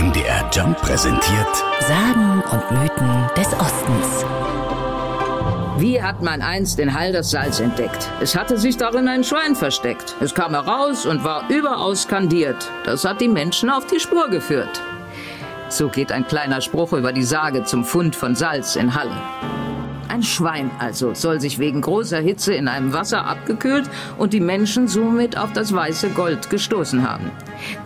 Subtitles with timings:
[0.00, 4.24] MDR Jump präsentiert Sagen und Mythen des Ostens.
[5.76, 8.08] Wie hat man einst in Hall das Salz entdeckt?
[8.22, 10.16] Es hatte sich darin ein Schwein versteckt.
[10.20, 12.70] Es kam heraus und war überaus kandiert.
[12.84, 14.80] Das hat die Menschen auf die Spur geführt.
[15.68, 19.20] So geht ein kleiner Spruch über die Sage zum Fund von Salz in Halle.
[20.08, 24.88] Ein Schwein also soll sich wegen großer Hitze in einem Wasser abgekühlt und die Menschen
[24.88, 27.30] somit auf das weiße Gold gestoßen haben.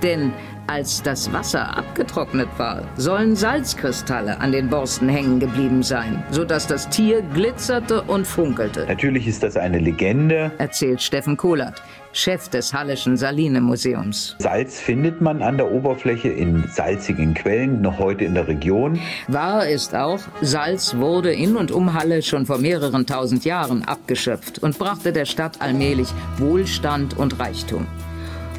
[0.04, 0.32] Denn
[0.66, 6.88] als das Wasser abgetrocknet war, sollen Salzkristalle an den Borsten hängen geblieben sein, sodass das
[6.88, 8.86] Tier glitzerte und funkelte.
[8.86, 11.82] Natürlich ist das eine Legende, erzählt Steffen Kohlert,
[12.12, 14.36] Chef des Hallischen Saline-Museums.
[14.38, 19.00] Salz findet man an der Oberfläche in salzigen Quellen, noch heute in der Region.
[19.28, 24.60] Wahr ist auch, Salz wurde in und um Halle schon vor mehreren tausend Jahren abgeschöpft
[24.60, 26.08] und brachte der Stadt allmählich
[26.38, 27.86] Wohlstand und Reichtum.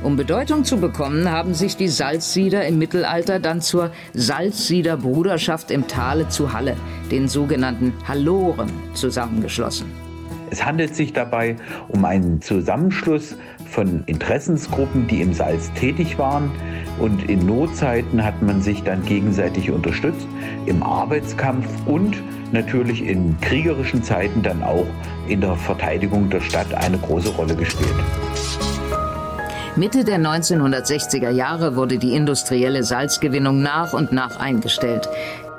[0.05, 6.29] Um Bedeutung zu bekommen, haben sich die Salzsieder im Mittelalter dann zur Salzsiederbruderschaft im Tale
[6.29, 6.75] zu Halle,
[7.09, 9.87] den sogenannten Halloren, zusammengeschlossen.
[10.51, 11.55] Es handelt sich dabei
[11.87, 16.51] um einen Zusammenschluss von Interessensgruppen, die im Salz tätig waren.
[16.99, 20.27] Und in Notzeiten hat man sich dann gegenseitig unterstützt,
[20.67, 22.21] im Arbeitskampf und
[22.51, 24.85] natürlich in kriegerischen Zeiten dann auch
[25.27, 27.95] in der Verteidigung der Stadt eine große Rolle gespielt.
[29.77, 35.09] Mitte der 1960er Jahre wurde die industrielle Salzgewinnung nach und nach eingestellt.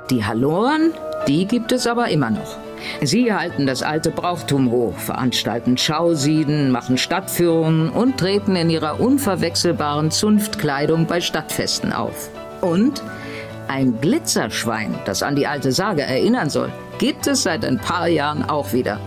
[0.09, 0.91] Die Halloren,
[1.27, 2.57] die gibt es aber immer noch.
[3.03, 10.09] Sie halten das alte Brauchtum hoch, veranstalten Schausieden, machen Stadtführungen und treten in ihrer unverwechselbaren
[10.09, 12.31] Zunftkleidung bei Stadtfesten auf.
[12.61, 13.03] Und
[13.67, 18.49] ein Glitzerschwein, das an die alte Sage erinnern soll, gibt es seit ein paar Jahren
[18.49, 18.99] auch wieder.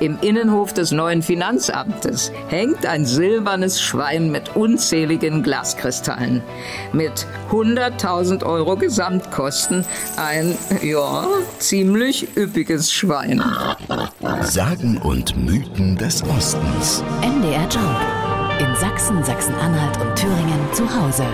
[0.00, 6.42] Im Innenhof des neuen Finanzamtes hängt ein silbernes Schwein mit unzähligen Glaskristallen.
[6.92, 9.84] Mit 100.000 Euro Gesamtkosten
[10.16, 11.26] ein, ja,
[11.58, 13.42] ziemlich üppiges Schwein.
[14.42, 17.02] Sagen und Mythen des Ostens.
[17.22, 17.98] NDR Jump.
[18.60, 21.24] In Sachsen, Sachsen-Anhalt und Thüringen zu Hause.